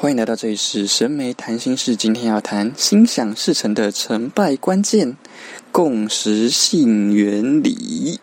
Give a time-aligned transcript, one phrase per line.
[0.00, 5.14] 欢迎来到这里是神媒谈心事，今天要谈心想事成的成败关键——
[5.70, 8.18] 共识性原理。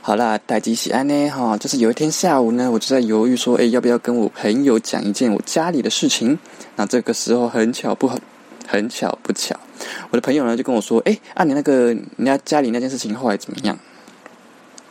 [0.00, 1.28] 好啦，代吉喜安呢？
[1.30, 6.38] 哈，就是有一天下午呢，我就在犹豫说，哎，要不要跟我朋友讲一件我家里的事情？
[6.76, 8.08] 那这个时候很巧不
[8.64, 9.58] 很巧不巧，
[10.10, 13.76] 我的朋友呢就跟我说，哎，啊，你那个人家家里那件事情后来怎么样？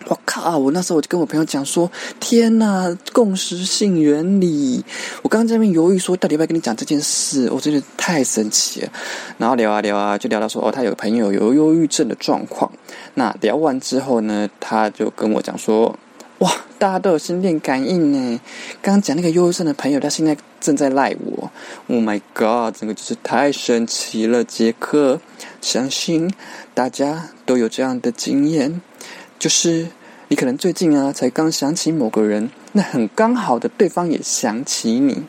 [0.09, 0.57] 我靠！
[0.57, 4.81] 我那时候我就跟我朋友讲说：“天呐，共识性原理！”
[5.21, 7.49] 我刚刚在那边犹豫说，到底要不要跟你讲这件事？
[7.51, 8.89] 我真的太神奇了。
[9.37, 12.71] 然后聊啊聊啊，就聊到说：“哦，他有个朋友有忧郁症的状况。”
[13.15, 15.93] 那聊完之后呢，他就跟我讲说
[16.39, 16.49] ：“哇，
[16.79, 18.39] 大家都有心电感应呢！
[18.81, 21.51] 刚刚讲那个忧郁症的朋友，他现在正在赖我。
[21.89, 22.73] Oh my god！
[22.79, 25.19] 整个就是太神奇了，杰克！
[25.59, 26.31] 相信
[26.73, 28.81] 大家都有这样的经验，
[29.37, 29.87] 就是。”
[30.29, 35.23] 你可能最近啊，才刚想起某个人，那很刚好的对方也想起你，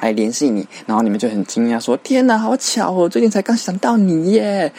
[0.00, 4.72] 来联系你，然后你们就很惊讶，说：“天哪，好巧哦，最近才刚想到你耶！”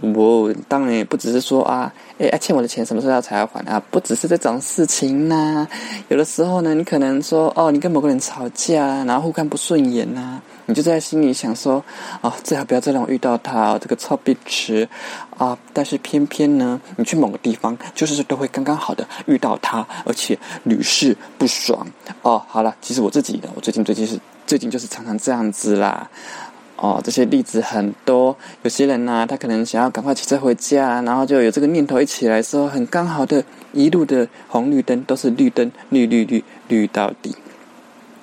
[0.00, 3.82] 我当然也不只是说啊，哎，欠我的钱什么时候要才要还啊？
[3.90, 5.66] 不只是这种事情呐。
[6.08, 10.40] 有的时候呢，你可能说，哦，你跟某个人吵架，然后互看不顺眼呐。
[10.66, 11.84] 你就在心里想说
[12.22, 14.88] ：“哦，最好不要再让我遇到他，这个臭逼池
[15.36, 21.84] 啊！”但是偏偏呢，你去某个地方，就是都会刚刚好的遇到他，而且屡试不爽。
[22.22, 26.08] 哦，好了，其实我自己的，我最近最近是最近就是常常这样子啦。
[26.80, 28.36] 哦，这些例子很多。
[28.62, 37.36] 有些人呢，他可能想要赶快骑车回家，然后就有这个念头一起来说，很刚好的一路的红绿灯都是绿灯，绿绿绿绿到底。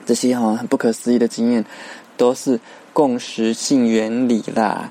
[0.06, 1.64] 这些哈很不可思议的经验。
[2.18, 2.60] 都是
[2.94, 4.90] 共识性原理啦。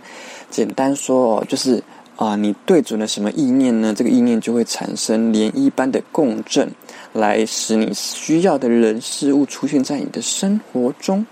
[0.48, 1.82] 简单说哦，就是
[2.16, 3.94] 啊，你对准了什么意念呢？
[3.94, 6.70] 这个意念就会产生涟漪般的共振，
[7.12, 11.24] 来使你需要的人事物出现在你的生活中。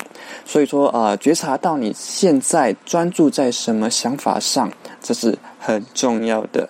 [0.45, 4.71] 所以说啊，觉察到你现在专注在什么想法上，
[5.03, 6.69] 这是很重要的。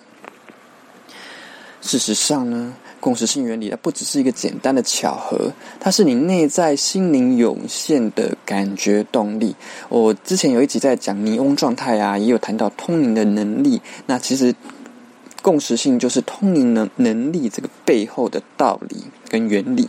[1.81, 2.73] 事实上呢。
[3.05, 9.55] 共识性原理，它不只是一个简单的巧合，它是你内在心灵涌现的感觉动力。
[9.89, 13.79] 我之前有一集在讲尼翁状态啊，也有谈到通灵的能力。
[14.07, 14.55] 那其实
[15.43, 19.87] 共识性就是通灵能能力这个背后的道理跟原理。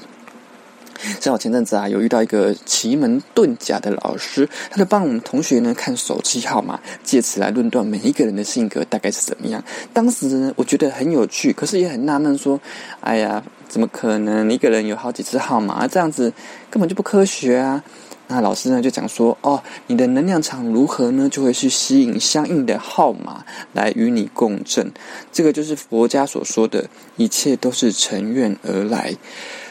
[1.20, 9.62] 像我前阵子啊，有遇到一个奇门遁甲的老师，他就帮我们同学呢看手机号码，借此来论断每一个人的性格大概是怎么样。
[9.92, 12.60] 当时呢，我觉得很有趣，可是也很纳闷，说
[13.00, 15.86] ：“哎呀，怎么可能一个人有好几只号码？
[15.86, 16.32] 这样子
[16.70, 17.82] 根本就不科学啊！”
[18.28, 21.28] 那老师呢就讲说：“哦，你的能量场如何呢？
[21.28, 24.90] 就会去吸引相应的号码来与你共振。
[25.30, 29.14] 这个就是佛家所说的一切都是成愿而来。”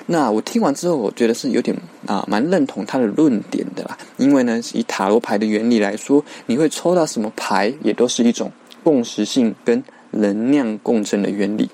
[0.07, 3.97] 那我听完之后，我觉得是有点啊，蛮认同他的论点的啦。
[4.17, 8.51] 因为呢，以塔罗牌的原理来说，你会抽到什么牌，也都是一种
[8.83, 11.69] 共识性跟能量共振的原理。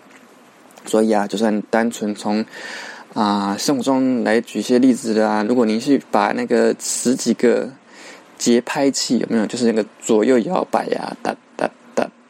[0.86, 2.44] 所以啊，就算单纯从
[3.14, 7.70] 啊生活中来举一些例子的啊，如果您是把那个十几个
[8.38, 11.16] 节拍器有没有，就是那个左右摇摆呀，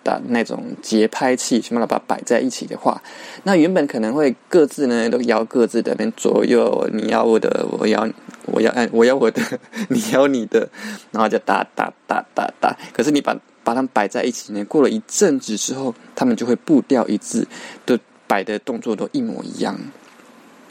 [0.03, 3.01] 的那种节拍器，全部把它摆在一起的话，
[3.43, 8.07] 那原本可能会各自呢都摇各自的，边左右你要我的，我要
[8.45, 9.41] 我要按我要我的，
[9.89, 10.67] 你要你的，
[11.11, 12.75] 然后就哒哒哒哒哒。
[12.91, 17.47] 可是你把把它们摆在一起呢，过了一阵子之后，他们就会步调一致，
[17.85, 17.97] 都
[18.27, 19.79] 摆的动作都一模一样。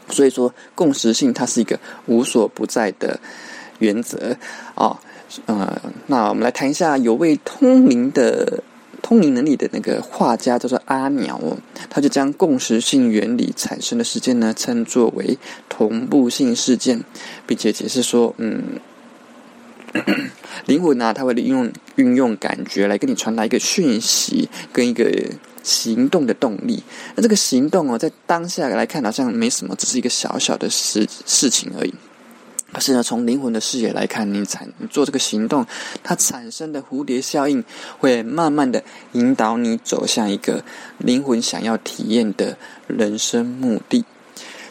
[0.08, 3.20] 所以说，共识性它是一个无所不在的
[3.78, 4.36] 原则
[4.74, 4.98] 啊。
[5.46, 8.62] 呃，那我们来谈一下有位通灵的。
[9.10, 11.58] 通灵能力的那个画家叫做阿鸟哦，
[11.90, 15.36] 他就将共识性原理产生的事件呢，称作为
[15.68, 17.02] 同步性事件，
[17.44, 18.78] 并且解释说，嗯，
[20.66, 25.12] 灵魂呢，它会利用运用感觉来跟你传达一个讯息跟一个
[25.64, 26.80] 行动的动力。
[27.16, 31.92] 那这个行动哦，在当下来看好像没什么，只是一个小小的事事情而已。
[32.72, 35.66] 可是呢，从灵魂的视野来看，你产你做这个行动，
[36.02, 37.64] 它产生的蝴蝶效应，
[37.98, 38.82] 会慢慢的
[39.12, 40.62] 引导你走向一个
[40.98, 42.56] 灵魂想要体验的
[42.86, 44.04] 人生目的。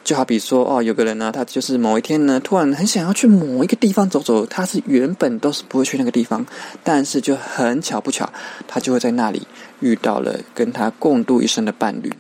[0.02, 6.44] 就好比说，哦，有个人呢，他就是某一天呢，突然很想要去某一个地方走走，他是原本都是不会去那个地方，
[6.84, 8.32] 但是就很巧不巧，
[8.68, 9.46] 他就会在那里
[9.82, 12.12] 遇到了跟他共度一生的伴侣。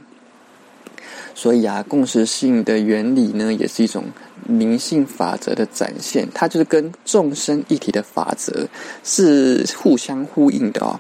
[1.34, 4.04] 所以啊，共识性的原理呢，也是一种
[4.48, 6.28] 灵性法则的展现。
[6.34, 8.68] 它就是跟众生一体的法则
[9.04, 11.00] 是互相呼应的哦。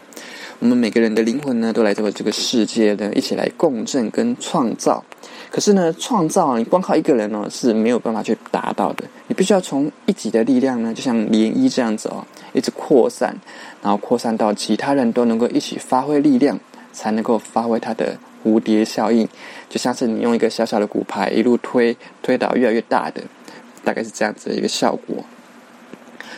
[0.59, 5.03] 我们每个人的灵魂呢，都来到了这个世界呢，一起来共振跟创造。
[5.49, 9.05] 可是呢，创造你光靠一个人呢是没有办法去达到的。
[9.27, 13.33] 你必须要从一己的力量呢，就像涟漪这样子哦，一直扩散，
[13.81, 16.59] 然后扩散到其他人都能够一起发挥力量，
[16.99, 19.25] 才能够发挥它的蝴蝶效应。
[19.69, 23.21] 就像是你用一个小小的骨牌一路推，推到越来越大的，
[23.85, 25.23] 大概是这样子的一个效果。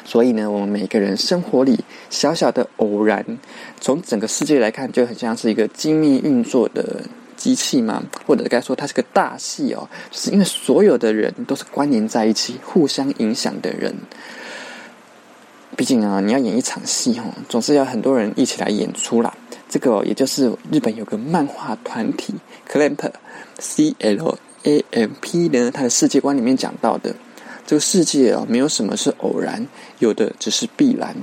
[0.05, 3.25] 所以呢，我们每个人生活里小小的偶然，
[3.79, 7.01] 从整个世界来看，就很像是一个精密运作的。
[7.41, 13.95] 机器嘛，或者该说它是个大戏哦，是因为所有的人都是关联在一起、互相影响的人。
[15.75, 19.33] 毕竟啊，你要演一场戏哦，总是要很多人一起来演出啦。
[19.71, 22.35] 这个也就是日本有个漫画团体
[22.69, 27.15] Clamp，C L A M P 呢，它的世界观里面讲到的，
[27.65, 29.65] 这个世界啊，没有什么是偶然，
[29.97, 31.15] 有的只是必然。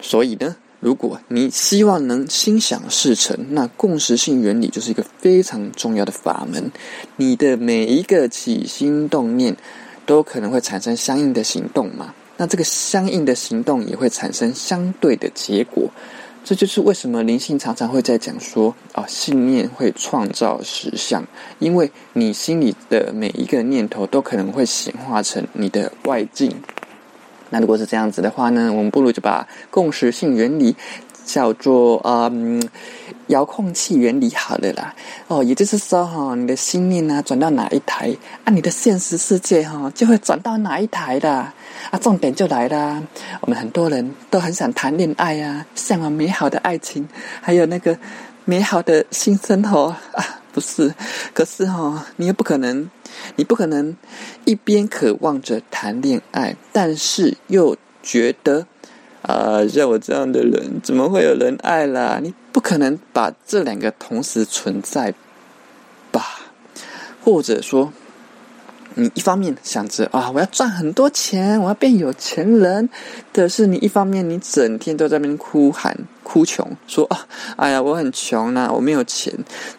[0.00, 0.56] 所以呢。
[0.78, 6.70] 如果你希望能心想事成，那共识性原理就是一个非常重要的法门。
[7.16, 9.56] 你的每一个起心动念，
[10.04, 12.14] 都可能会产生相应的行动嘛？
[12.36, 15.90] 那这个相应的行动也会产生相对的结果。
[16.44, 21.26] 这就是为什么灵性常常会在讲说啊，信念会创造实相，
[21.58, 26.54] 因为你心里的每一个念头都可能会显化成你的外境。
[27.50, 30.76] 那如果是这样子的话呢，我们不如就把共识性原理
[31.26, 32.32] 叫做啊
[33.26, 34.94] 遥控器原理好了啦。
[35.26, 41.30] 哦，也就是说哈，你的心念呢转到哪一台，啊，你的现实世界哈就会转到哪一台的。
[41.90, 43.02] 啊，重点就来啦，
[43.40, 47.06] 我们很多人都很想谈恋爱啊，向往美好的爱情，
[47.42, 47.98] 还有那个
[48.44, 50.94] 美好的新生活啊，不是？
[51.34, 52.88] 可是哈，你又不可能。
[53.36, 53.96] 你不可能
[54.44, 58.66] 一边渴望着谈恋爱，但是又觉得
[59.26, 62.20] 啊，像我这样的人怎么会有人爱啦？
[62.22, 65.12] 你不可能把这两个同时存在
[66.12, 66.22] 吧？
[67.24, 67.92] 或者说？
[68.98, 72.88] 你一方面想着啊，我要赚很多钱，我要变有钱人，
[73.30, 77.26] 可是你一方面你整天都在那边哭喊哭穷，说啊，
[77.56, 79.30] 哎呀，我很穷呐，我没有钱，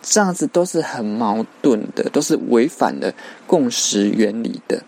[0.04, 3.12] 这样子都是很矛盾的，都是违反了
[3.48, 4.84] 共识原理的。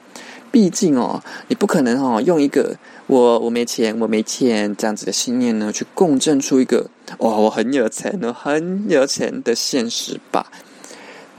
[0.52, 2.76] 毕竟哦，你不可能哦用一个
[3.08, 10.48] 我我没钱我没钱这样子的信念呢，去共振出一个哇我很有钱哦很有钱的现实吧？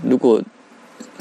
[0.09, 0.43] 如果。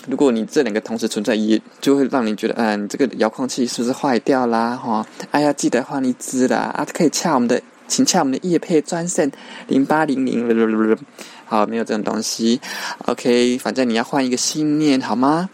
[0.07, 4.75] 如果你这两个同时存在，也就会让你觉得，嗯，这个遥控器是不是坏掉啦？
[4.75, 6.73] 哈，哎呀，记得换一支啦！
[6.73, 9.29] 啊，可以掐我们的，请掐我们的叶配专线
[9.67, 10.97] 零八零零，
[11.45, 12.59] 好，没有这种东西。
[13.05, 15.49] OK，反正你要换一个信念，好吗？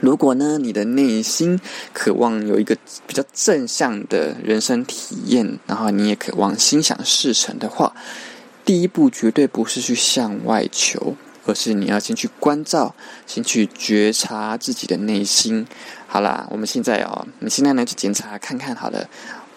[0.00, 1.60] 如果呢，你的内心
[1.92, 7.94] 渴望有一个比较正向的人生体验，然后你也渴望心想事成的话，
[8.64, 11.16] 第一步绝对不是去向外求。
[11.46, 12.94] 而是你要先去关照，
[13.26, 15.66] 先去觉察自己的内心。
[16.06, 19.08] 好啦，我们现在哦，你现在呢去检查看看好了。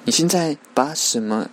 [0.06, 1.50] 你现在把什么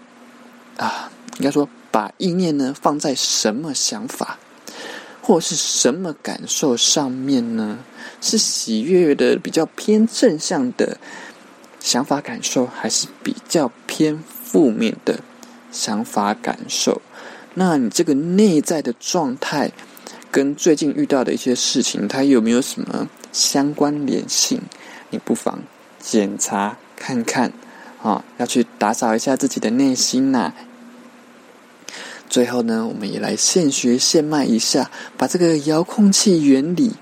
[0.76, 1.10] 啊？
[1.38, 4.38] 应该说把意念呢放在什么想法，
[5.28, 7.80] 或是什么感受上面呢？
[8.18, 10.96] 是喜悦的比较偏正向的
[11.78, 15.20] 想法感受，还是比较偏负面的
[15.70, 17.02] 想法感受？
[17.52, 19.70] 那你这个内在的状态。
[20.30, 24.62] 跟最近遇到的一些事情，它有没有什么相关联性？
[25.10, 25.60] 你不妨
[25.98, 27.52] 检查看看
[28.02, 30.54] 啊，要去打扫一下自己的内心呐。
[32.28, 36.92] 最后呢，我们也来现学现卖一下，把这个遥控器原理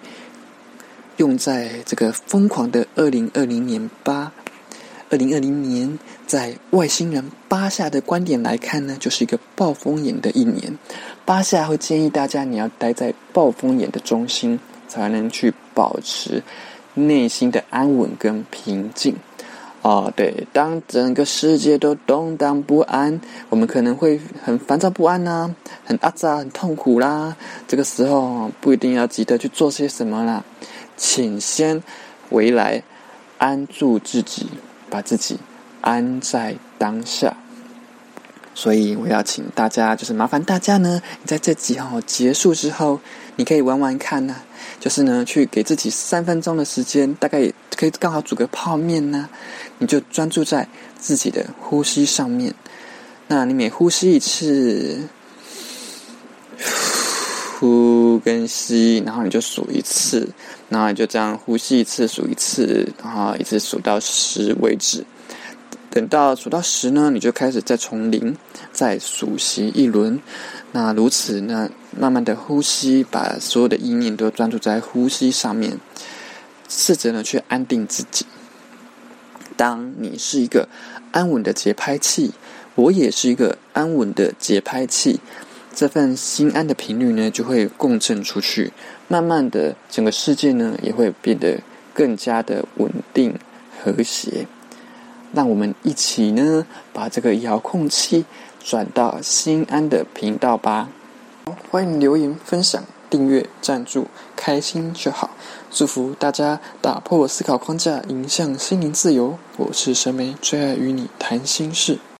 [1.17, 4.33] 用在这个疯狂的二零二零年吧。
[5.09, 10.77] 二零二零年，在外星人巴夏的观点来看呢，就是一个暴风眼的一年。
[11.25, 16.43] 巴夏会建议大家，你要待在暴风眼的中心，才能去保持
[16.95, 19.15] 内心的安稳跟平静。
[19.87, 27.37] 哦，对，当整个世界都动荡不安，我们可能会很烦躁不安呐，很阿扎，很痛苦啦。
[27.69, 30.43] 这个时候不一定要急着去做些什么啦，
[30.97, 31.81] 请先
[32.29, 32.83] 回来
[33.39, 34.49] 安住自己。
[34.89, 35.37] 把自己
[35.81, 37.37] 安在当下，
[38.55, 43.01] 所以我要请大家，就是麻烦大家呢，你在这集哈结束之后，
[43.35, 44.37] 你可以玩玩看呐，
[44.79, 49.29] 就是呢，去给自己三分钟的时间，大概可以刚好煮个泡面呐，
[49.79, 50.67] 你就专注在
[50.99, 52.55] 自己的呼吸上面，
[53.29, 55.03] 那你每呼吸一次，
[57.61, 60.29] 呼跟吸，然后你就数一次。
[60.69, 65.05] 然后就这样呼吸一次，数一次，然后一直数到十为止。
[65.91, 68.37] 等到数到十呢，你就开始再从零
[68.73, 70.21] 再数息一轮。
[70.73, 75.79] 那如此呢，慢慢的呼吸，把所有的意念都专注在呼吸上面，
[76.69, 78.27] 试着呢去安定自己。
[79.57, 80.69] 当你是一个
[81.13, 82.33] 安稳的节拍器，
[82.75, 85.21] 我也是一个安稳的节拍器，
[85.75, 88.73] 这份心安的频率呢就会共振出去，
[89.09, 91.61] 慢慢的整个世界呢也会变得
[91.95, 93.39] 更加的稳定
[93.83, 94.47] 和谐。
[95.33, 98.25] 让我们一起呢把这个遥控器
[98.63, 100.89] 转到心安的频道吧。
[101.71, 102.85] 欢迎留言分享。
[103.09, 105.31] 订阅、赞助，开心就好。
[105.71, 109.39] 祝福大家打破思考框架，迎向心灵自由。
[109.57, 111.99] 我是神梅，最爱与你谈心事。